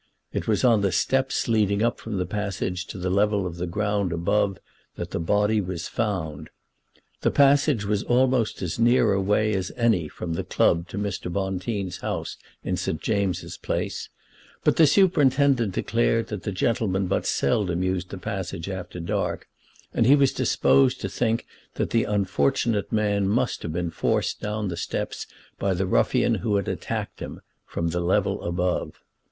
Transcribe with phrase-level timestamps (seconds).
[0.33, 3.67] It was on the steps leading up from the passage to the level of the
[3.67, 4.57] ground above
[4.95, 6.49] that the body was found.
[7.21, 11.31] The passage was almost as near a way as any from the club to Mr.
[11.31, 12.99] Bonteen's house in St.
[12.99, 14.09] James's Place;
[14.63, 19.47] but the superintendent declared that gentlemen but seldom used the passage after dark,
[19.93, 21.45] and he was disposed to think
[21.75, 25.27] that the unfortunate man must have been forced down the steps
[25.59, 28.99] by the ruffian who had attacked him from the level above.